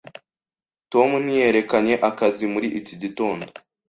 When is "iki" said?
2.79-2.95